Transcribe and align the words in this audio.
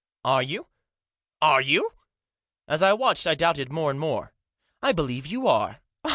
"Are 0.33 0.41
you? 0.41 0.65
Are 1.43 1.61
you?" 1.61 1.93
As 2.67 2.81
I 2.81 2.91
watched 2.91 3.27
I 3.27 3.35
doubted 3.35 3.71
more 3.71 3.91
and 3.91 3.99
more." 3.99 4.33
I 4.81 4.93
believe 4.93 5.27
you 5.27 5.45
are." 5.47 5.79